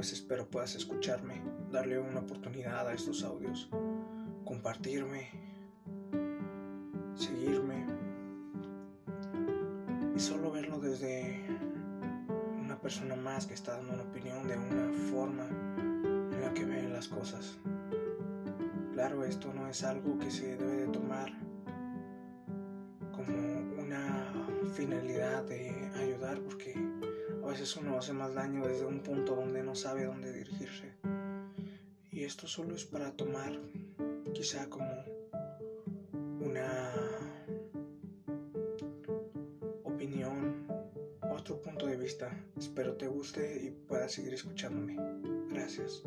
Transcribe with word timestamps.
pues 0.00 0.14
espero 0.14 0.48
puedas 0.48 0.74
escucharme, 0.76 1.42
darle 1.70 1.98
una 1.98 2.20
oportunidad 2.20 2.88
a 2.88 2.94
estos 2.94 3.22
audios, 3.22 3.68
compartirme, 4.46 5.28
seguirme 7.14 7.84
y 10.16 10.18
solo 10.18 10.52
verlo 10.52 10.78
desde 10.80 11.44
una 12.58 12.80
persona 12.80 13.14
más 13.14 13.44
que 13.44 13.52
está 13.52 13.76
dando 13.76 13.92
una 13.92 14.04
opinión 14.04 14.48
de 14.48 14.56
una 14.56 14.90
forma 15.10 15.46
en 15.76 16.40
la 16.40 16.54
que 16.54 16.64
ve 16.64 16.88
las 16.88 17.06
cosas. 17.06 17.58
Claro, 18.94 19.22
esto 19.26 19.52
no 19.52 19.68
es 19.68 19.84
algo 19.84 20.18
que 20.18 20.30
se 20.30 20.56
debe 20.56 20.76
de 20.76 20.88
tomar 20.88 21.30
como 23.12 23.82
una 23.82 24.32
finalidad 24.72 25.42
de 25.42 25.90
ayudar 25.94 26.19
veces 27.70 27.82
uno 27.82 27.98
hace 27.98 28.12
más 28.12 28.34
daño 28.34 28.66
desde 28.66 28.84
un 28.84 29.00
punto 29.00 29.36
donde 29.36 29.62
no 29.62 29.74
sabe 29.74 30.04
dónde 30.04 30.32
dirigirse. 30.32 30.92
Y 32.10 32.24
esto 32.24 32.46
solo 32.46 32.74
es 32.74 32.84
para 32.84 33.12
tomar 33.12 33.52
quizá 34.34 34.68
como 34.68 34.90
una 36.40 36.92
opinión, 39.84 40.66
otro 41.30 41.60
punto 41.60 41.86
de 41.86 41.96
vista. 41.96 42.30
Espero 42.56 42.96
te 42.96 43.06
guste 43.06 43.62
y 43.62 43.70
puedas 43.70 44.12
seguir 44.12 44.34
escuchándome. 44.34 44.96
Gracias. 45.50 46.02